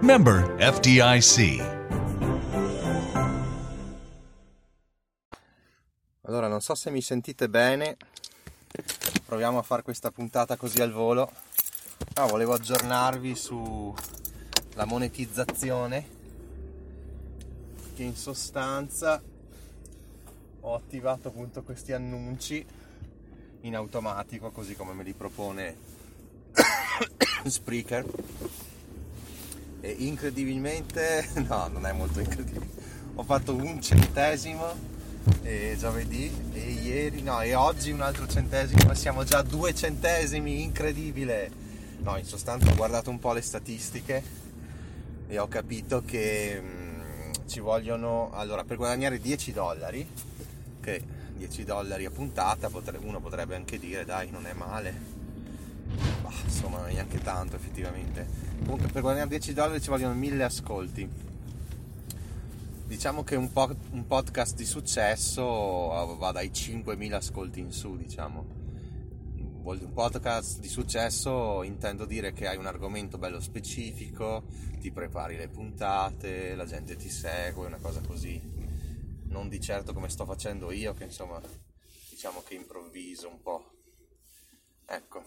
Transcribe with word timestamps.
Member 0.00 0.56
FDIC. 0.58 1.74
Allora, 6.22 6.48
non 6.48 6.60
so 6.60 6.74
se 6.74 6.90
mi 6.90 7.00
sentite 7.00 7.48
bene. 7.48 7.96
Proviamo 9.24 9.58
a 9.58 9.62
fare 9.62 9.82
questa 9.82 10.10
puntata 10.10 10.56
così 10.56 10.82
al 10.82 10.92
volo. 10.92 11.30
Ah, 12.14 12.26
volevo 12.26 12.52
aggiornarvi 12.52 13.34
sulla 13.34 13.94
monetizzazione 14.84 16.06
che 17.94 18.02
in 18.02 18.14
sostanza 18.14 19.22
ho 20.60 20.74
attivato 20.74 21.28
appunto 21.28 21.62
questi 21.62 21.92
annunci 21.92 22.64
in 23.62 23.74
automatico 23.74 24.50
così 24.50 24.76
come 24.76 24.92
me 24.92 25.02
li 25.02 25.14
propone 25.14 25.76
Spreaker 27.46 28.04
e 29.86 29.94
incredibilmente 29.98 31.28
no 31.46 31.68
non 31.68 31.86
è 31.86 31.92
molto 31.92 32.18
incredibile. 32.18 32.66
Ho 33.14 33.22
fatto 33.22 33.54
un 33.54 33.80
centesimo 33.80 34.94
e 35.42 35.76
giovedì 35.78 36.30
e 36.52 36.70
ieri 36.70 37.22
no 37.22 37.40
e 37.40 37.54
oggi 37.54 37.92
un 37.92 38.00
altro 38.00 38.26
centesimo 38.26 38.84
ma 38.86 38.94
siamo 38.94 39.22
già 39.22 39.38
a 39.38 39.42
due 39.42 39.74
centesimi 39.74 40.62
incredibile. 40.62 41.64
No 41.98 42.16
in 42.16 42.24
sostanza 42.24 42.70
ho 42.70 42.74
guardato 42.74 43.10
un 43.10 43.20
po' 43.20 43.32
le 43.32 43.40
statistiche 43.40 44.22
e 45.28 45.38
ho 45.38 45.46
capito 45.46 46.02
che 46.04 46.60
mh, 46.60 46.66
mm, 46.66 47.32
ci 47.46 47.60
vogliono 47.60 48.30
allora 48.32 48.64
per 48.64 48.76
guadagnare 48.76 49.20
10 49.20 49.52
dollari 49.52 50.08
che 50.80 51.02
10 51.36 51.64
dollari 51.64 52.04
a 52.04 52.10
puntata 52.10 52.70
uno 53.00 53.20
potrebbe 53.20 53.54
anche 53.54 53.78
dire 53.78 54.04
dai 54.04 54.30
non 54.30 54.46
è 54.46 54.52
male 54.52 54.94
bah, 56.22 56.30
insomma 56.44 56.86
neanche 56.86 57.18
tanto 57.18 57.56
effettivamente 57.56 58.45
comunque 58.62 58.88
per 58.88 59.02
guadagnare 59.02 59.28
10 59.28 59.52
dollari 59.52 59.80
ci 59.80 59.90
vogliono 59.90 60.14
1000 60.14 60.44
ascolti 60.44 61.08
diciamo 62.86 63.24
che 63.24 63.36
un, 63.36 63.52
po- 63.52 63.76
un 63.90 64.06
podcast 64.06 64.54
di 64.54 64.64
successo 64.64 66.16
va 66.18 66.32
dai 66.32 66.52
5000 66.52 67.16
ascolti 67.16 67.60
in 67.60 67.72
su 67.72 67.96
diciamo 67.96 68.54
un 69.64 69.92
podcast 69.92 70.60
di 70.60 70.68
successo 70.68 71.64
intendo 71.64 72.04
dire 72.04 72.32
che 72.32 72.46
hai 72.46 72.56
un 72.56 72.66
argomento 72.66 73.18
bello 73.18 73.40
specifico 73.40 74.44
ti 74.78 74.92
prepari 74.92 75.36
le 75.36 75.48
puntate 75.48 76.54
la 76.54 76.66
gente 76.66 76.94
ti 76.96 77.10
segue 77.10 77.66
una 77.66 77.78
cosa 77.78 78.00
così 78.00 78.56
non 79.36 79.48
di 79.48 79.60
certo 79.60 79.92
come 79.92 80.08
sto 80.08 80.24
facendo 80.24 80.70
io, 80.72 80.94
che 80.94 81.04
insomma 81.04 81.40
diciamo 82.08 82.42
che 82.42 82.54
improvviso 82.54 83.28
un 83.28 83.42
po'. 83.42 83.70
Ecco. 84.86 85.24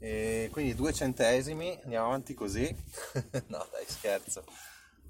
E 0.00 0.48
quindi 0.50 0.74
due 0.74 0.92
centesimi, 0.92 1.78
andiamo 1.82 2.06
avanti 2.06 2.34
così. 2.34 2.74
no, 3.48 3.66
dai, 3.70 3.84
scherzo. 3.86 4.42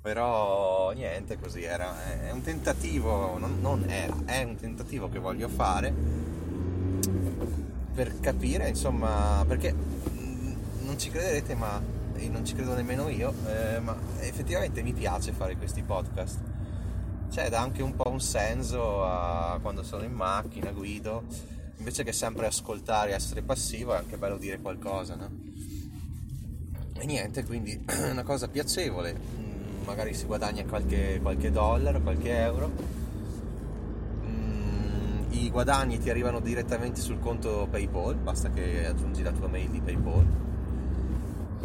Però 0.02 0.90
niente, 0.90 1.38
così 1.38 1.62
era. 1.62 2.20
È 2.20 2.30
un 2.30 2.42
tentativo, 2.42 3.38
non, 3.38 3.60
non 3.60 3.88
era, 3.88 4.16
è 4.26 4.42
un 4.42 4.56
tentativo 4.56 5.08
che 5.08 5.18
voglio 5.18 5.48
fare 5.48 5.94
per 7.94 8.20
capire, 8.20 8.68
insomma, 8.68 9.44
perché 9.46 9.72
mm, 9.72 10.52
non 10.82 10.98
ci 10.98 11.10
crederete, 11.10 11.54
ma 11.54 11.98
e 12.14 12.28
non 12.28 12.44
ci 12.44 12.54
credo 12.54 12.74
nemmeno 12.74 13.08
io, 13.08 13.32
eh, 13.46 13.78
ma 13.78 13.96
effettivamente 14.18 14.82
mi 14.82 14.92
piace 14.92 15.32
fare 15.32 15.56
questi 15.56 15.82
podcast 15.82 16.38
cioè 17.30 17.48
dà 17.48 17.60
anche 17.60 17.82
un 17.82 17.94
po' 17.94 18.10
un 18.10 18.20
senso 18.20 19.04
a 19.04 19.58
quando 19.62 19.82
sono 19.82 20.02
in 20.02 20.12
macchina, 20.12 20.72
guido, 20.72 21.22
invece 21.80 22.04
che 22.04 22.12
sempre 22.12 22.46
ascoltare 22.46 23.10
e 23.10 23.14
essere 23.14 23.40
passivo 23.40 23.94
è 23.94 23.96
anche 23.96 24.18
bello 24.18 24.36
dire 24.36 24.60
qualcosa, 24.60 25.14
no? 25.16 25.30
E 26.92 27.06
niente, 27.06 27.42
quindi 27.44 27.82
è 27.86 28.10
una 28.12 28.22
cosa 28.22 28.48
piacevole, 28.48 29.14
mm, 29.14 29.84
magari 29.86 30.12
si 30.12 30.26
guadagna 30.26 30.62
qualche, 30.66 31.18
qualche 31.22 31.50
dollaro, 31.50 32.02
qualche 32.02 32.36
euro, 32.36 32.70
mm, 34.26 35.32
i 35.32 35.50
guadagni 35.50 35.98
ti 35.98 36.10
arrivano 36.10 36.40
direttamente 36.40 37.00
sul 37.00 37.18
conto 37.18 37.66
PayPal, 37.70 38.14
basta 38.16 38.50
che 38.50 38.86
aggiungi 38.86 39.22
la 39.22 39.32
tua 39.32 39.48
mail 39.48 39.70
di 39.70 39.80
PayPal, 39.80 40.26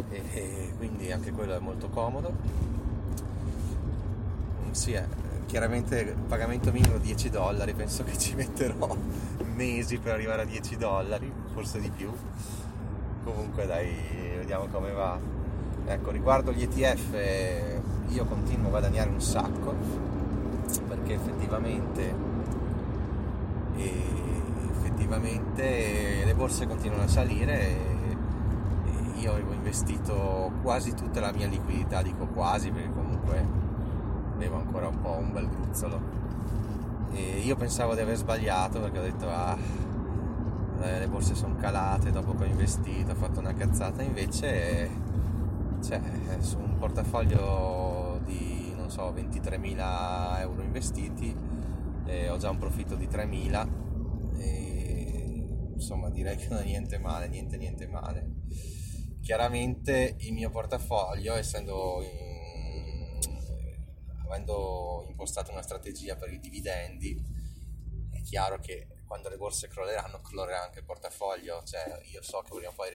e 0.08 0.72
quindi 0.78 1.12
anche 1.12 1.30
quello 1.32 1.54
è 1.54 1.58
molto 1.58 1.90
comodo. 1.90 2.32
Mm, 4.64 4.70
sì, 4.70 4.92
è, 4.92 5.06
chiaramente 5.46 6.14
pagamento 6.26 6.72
minimo 6.72 6.98
10 6.98 7.30
dollari, 7.30 7.72
penso 7.72 8.04
che 8.04 8.18
ci 8.18 8.34
metterò 8.34 8.94
mesi 9.54 9.98
per 9.98 10.14
arrivare 10.14 10.42
a 10.42 10.44
10 10.44 10.76
dollari, 10.76 11.32
forse 11.52 11.80
di 11.80 11.90
più. 11.90 12.12
Comunque 13.24 13.66
dai, 13.66 13.90
vediamo 14.36 14.66
come 14.66 14.92
va. 14.92 15.18
Ecco, 15.86 16.10
riguardo 16.10 16.52
gli 16.52 16.62
ETF 16.62 17.14
io 18.08 18.24
continuo 18.24 18.66
a 18.66 18.70
guadagnare 18.70 19.10
un 19.10 19.20
sacco 19.20 19.74
perché 20.88 21.14
effettivamente, 21.14 22.14
effettivamente 23.76 26.24
le 26.24 26.34
borse 26.34 26.66
continuano 26.66 27.04
a 27.04 27.08
salire 27.08 27.60
e 27.60 27.94
io 29.18 29.32
avevo 29.32 29.52
investito 29.52 30.50
quasi 30.62 30.94
tutta 30.94 31.20
la 31.20 31.32
mia 31.32 31.46
liquidità, 31.46 32.02
dico 32.02 32.26
quasi 32.26 32.70
perché 32.70 32.90
comunque 32.92 33.64
avevo 34.36 34.56
ancora 34.56 34.88
un 34.88 35.00
po' 35.00 35.12
un 35.12 35.32
bel 35.32 35.48
gruzzolo. 35.48 36.24
E 37.12 37.38
io 37.38 37.56
pensavo 37.56 37.94
di 37.94 38.00
aver 38.00 38.16
sbagliato 38.16 38.80
perché 38.80 38.98
ho 38.98 39.02
detto 39.02 39.28
ah 39.28 39.56
le 40.78 41.08
borse 41.08 41.34
sono 41.34 41.56
calate 41.56 42.10
dopo 42.10 42.34
che 42.34 42.44
ho 42.44 42.46
investito 42.46 43.12
ho 43.12 43.14
fatto 43.14 43.40
una 43.40 43.54
cazzata. 43.54 44.02
Invece 44.02 44.90
cioè, 45.82 46.00
su 46.40 46.58
un 46.58 46.76
portafoglio 46.78 48.20
di 48.24 48.72
non 48.76 48.90
so 48.90 49.12
23.000 49.12 50.40
euro 50.40 50.62
investiti 50.62 51.34
eh, 52.06 52.28
ho 52.28 52.36
già 52.36 52.50
un 52.50 52.58
profitto 52.58 52.94
di 52.94 53.08
3.000 53.08 53.68
e 54.38 55.70
insomma 55.74 56.08
direi 56.10 56.36
che 56.36 56.48
non 56.48 56.60
è 56.60 56.64
niente 56.64 56.98
male 56.98 57.28
niente 57.28 57.56
niente 57.56 57.86
male. 57.86 58.34
Chiaramente 59.22 60.16
il 60.20 60.32
mio 60.34 60.50
portafoglio 60.50 61.34
essendo 61.34 62.00
in 62.02 62.25
avendo 64.36 65.04
impostato 65.08 65.50
una 65.50 65.62
strategia 65.62 66.16
per 66.16 66.32
i 66.32 66.38
dividendi, 66.38 67.20
è 68.12 68.20
chiaro 68.22 68.58
che 68.60 68.88
quando 69.06 69.28
le 69.28 69.36
borse 69.36 69.68
crolleranno, 69.68 70.20
crollerà 70.22 70.62
anche 70.62 70.80
il 70.80 70.84
portafoglio. 70.84 71.62
Cioè, 71.64 72.02
io 72.12 72.22
so 72.22 72.40
che 72.42 72.50
prima 72.50 72.68
o 72.68 72.72
poi. 72.72 72.94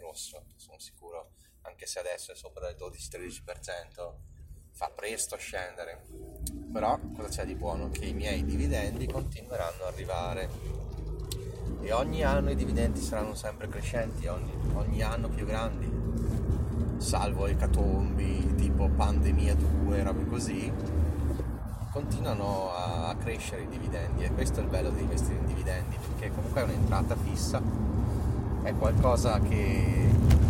Anche 1.81 1.87
se 1.87 1.99
adesso 1.99 2.31
è 2.31 2.35
sopra 2.35 2.69
il 2.69 2.75
12-13%, 2.79 4.13
fa 4.71 4.91
presto 4.93 5.33
a 5.33 5.37
scendere. 5.39 6.05
Però 6.71 6.99
cosa 7.15 7.27
c'è 7.27 7.45
di 7.45 7.55
buono? 7.55 7.89
Che 7.89 8.05
i 8.05 8.13
miei 8.13 8.45
dividendi 8.45 9.07
continueranno 9.07 9.85
ad 9.85 9.93
arrivare. 9.93 10.49
E 11.81 11.91
ogni 11.91 12.23
anno 12.23 12.51
i 12.51 12.55
dividendi 12.55 13.01
saranno 13.01 13.33
sempre 13.33 13.67
crescenti, 13.67 14.27
ogni, 14.27 14.51
ogni 14.75 15.01
anno 15.01 15.29
più 15.29 15.45
grandi. 15.45 15.89
Salvo 17.01 17.47
ecatombi 17.47 18.53
tipo 18.55 18.87
pandemia 18.87 19.55
2, 19.55 20.03
robe 20.03 20.25
così, 20.25 20.71
continuano 21.91 22.71
a 22.73 23.15
crescere 23.15 23.63
i 23.63 23.67
dividendi 23.67 24.23
e 24.23 24.31
questo 24.31 24.59
è 24.59 24.63
il 24.63 24.69
bello 24.69 24.91
di 24.91 25.01
investire 25.01 25.39
in 25.39 25.47
dividendi 25.47 25.97
perché 25.97 26.29
comunque 26.29 26.61
è 26.61 26.63
un'entrata 26.65 27.15
fissa, 27.15 27.59
è 28.61 28.71
qualcosa 28.75 29.39
che 29.39 30.40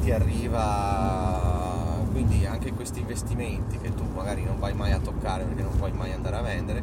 ti 0.00 0.10
arriva, 0.10 1.98
quindi 2.10 2.46
anche 2.46 2.72
questi 2.72 3.00
investimenti 3.00 3.78
che 3.78 3.94
tu 3.94 4.04
magari 4.14 4.44
non 4.44 4.58
vai 4.58 4.74
mai 4.74 4.92
a 4.92 4.98
toccare 4.98 5.44
perché 5.44 5.62
non 5.62 5.76
puoi 5.76 5.92
mai 5.92 6.12
andare 6.12 6.36
a 6.36 6.42
vendere, 6.42 6.82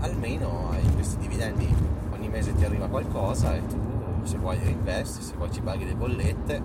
almeno 0.00 0.70
hai 0.70 0.82
questi 0.94 1.16
dividendi, 1.18 1.72
ogni 2.12 2.28
mese 2.28 2.54
ti 2.54 2.64
arriva 2.64 2.88
qualcosa 2.88 3.54
e 3.54 3.66
tu 3.66 3.78
se 4.24 4.36
vuoi 4.36 4.58
reinvesti, 4.58 5.22
se 5.22 5.34
vuoi 5.36 5.50
ci 5.50 5.60
paghi 5.60 5.84
le 5.84 5.94
bollette. 5.94 6.62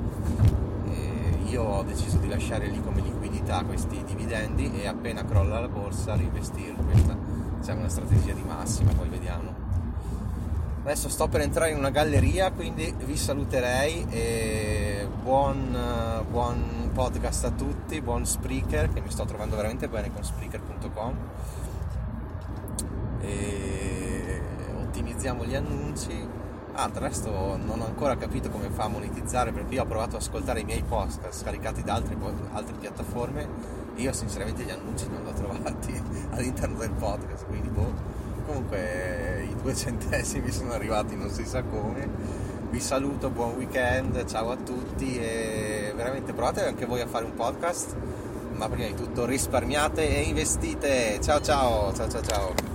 io 1.48 1.64
ho 1.64 1.84
deciso 1.84 2.18
di 2.18 2.28
lasciare 2.28 2.68
lì 2.68 2.81
come 2.81 3.02
liquidità 3.02 3.64
questi 3.64 4.04
dividendi 4.04 4.72
e 4.74 4.88
appena 4.88 5.24
crolla 5.24 5.60
la 5.60 5.68
borsa 5.68 6.16
reinvestirli. 6.16 6.84
Questa 6.84 7.72
è 7.72 7.76
una 7.76 7.90
strategia 7.90 8.34
di 8.34 8.44
massima, 8.44 8.92
poi 8.92 9.08
vediamo. 9.10 9.65
Adesso 10.86 11.10
sto 11.10 11.28
per 11.28 11.42
entrare 11.42 11.72
in 11.72 11.78
una 11.78 11.90
galleria, 11.90 12.52
quindi 12.52 12.94
vi 13.06 13.18
saluterei 13.18 14.06
e 14.08 15.08
buon, 15.20 15.76
buon 16.30 16.92
podcast 16.94 17.46
a 17.46 17.50
tutti, 17.50 18.00
buon 18.02 18.24
Spreaker, 18.24 18.94
che 18.94 19.02
mi 19.02 19.10
sto 19.10 19.26
trovando 19.26 19.56
veramente 19.56 19.88
bene 19.88 20.14
con 20.14 20.24
Spreaker.com. 20.24 21.18
E 23.22 24.42
ottimizziamo 24.84 25.44
gli 25.44 25.56
annunci. 25.56 26.30
Ah, 26.74 26.88
del 26.88 27.02
resto 27.02 27.31
non 27.31 27.81
ho 27.81 27.86
ancora 27.88 28.16
capito 28.16 28.52
come 28.52 28.70
fa 28.70 28.84
a 28.84 28.88
monetizzare 28.88 29.52
perché 29.52 29.74
io 29.74 29.81
ho 29.81 29.88
provato 29.88 30.18
ad 30.18 30.22
ascoltare 30.22 30.60
i 30.60 30.66
miei 30.66 30.84
podcast 30.84 31.34
scaricati 31.34 31.81
da 31.81 31.96
altre, 31.96 32.16
altre 32.52 32.76
piattaforme 32.78 33.48
io 33.96 34.12
sinceramente 34.12 34.64
gli 34.64 34.70
annunci 34.70 35.08
non 35.08 35.24
li 35.24 35.30
ho 35.30 35.34
trovati 35.34 36.00
all'interno 36.31 36.78
del 36.78 36.92
podcast, 36.92 37.46
quindi 37.48 37.70
boh 37.70 37.94
comunque 38.46 39.35
due 39.66 39.74
centesimi 39.76 40.52
sono 40.52 40.74
arrivati 40.74 41.16
non 41.16 41.32
si 41.32 41.44
sa 41.44 41.64
come. 41.64 42.08
Vi 42.70 42.80
saluto 42.80 43.32
buon 43.32 43.56
weekend 43.56 44.24
ciao 44.26 44.52
a 44.52 44.58
tutti 44.58 45.18
e 45.18 45.92
veramente 45.96 46.34
provate 46.34 46.68
anche 46.68 46.86
voi 46.86 47.02
a 47.02 47.08
fare 47.08 47.26
un 47.26 47.34
podcast 47.34 47.96
ma 48.54 48.70
prima 48.70 48.88
di 48.88 48.94
tutto 48.94 49.26
risparmiate 49.26 50.08
e 50.08 50.22
investite. 50.22 51.20
Ciao 51.20 51.42
ciao 51.42 51.92
ciao 51.96 52.08
ciao 52.08 52.22
ciao 52.22 52.75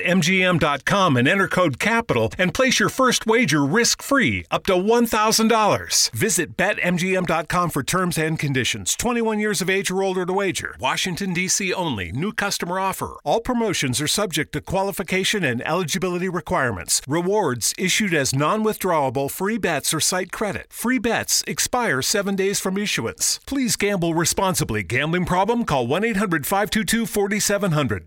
betmgm.com 0.00 1.16
and 1.16 1.28
enter 1.28 1.48
code 1.48 1.78
CAPITAL 1.78 2.32
and 2.38 2.54
place 2.54 2.80
your 2.80 2.88
first 2.88 3.26
wager 3.26 3.64
risk 3.64 4.02
free 4.02 4.44
up 4.50 4.64
to 4.66 4.72
$1,000. 4.72 6.10
Visit 6.10 6.56
betmgm.com 6.56 7.70
for 7.70 7.82
terms 7.82 8.18
and 8.18 8.38
conditions. 8.38 8.96
21 8.96 9.38
years 9.38 9.60
of 9.60 9.70
age 9.70 9.90
or 9.90 10.02
older 10.02 10.24
to 10.26 10.32
wager. 10.32 10.76
Washington, 10.80 11.32
D.C. 11.32 11.72
only. 11.72 12.12
New 12.12 12.32
customer 12.32 12.78
offer. 12.78 13.16
All 13.24 13.40
promotions 13.40 14.00
are 14.00 14.08
subject 14.08 14.52
to 14.52 14.60
qualification 14.60 15.44
and 15.44 15.66
eligibility 15.66 16.28
requirements. 16.28 17.02
Rewards 17.06 17.74
issued 17.78 18.14
as 18.14 18.34
non 18.34 18.64
withdrawable 18.64 19.30
free 19.30 19.58
bets 19.58 19.92
or 19.92 20.00
site 20.00 20.32
credit. 20.32 20.72
Free 20.72 20.98
bets 20.98 21.44
expire 21.46 22.02
seven 22.02 22.36
days 22.36 22.60
from 22.60 22.78
issuance. 22.78 23.38
Please 23.46 23.76
gamble 23.76 24.14
responsibly. 24.14 24.82
Gambling 24.82 25.26
problem? 25.26 25.64
Call 25.64 25.86
1 25.86 26.04
800 26.04 26.46
522 26.46 27.06
4700. 27.06 28.06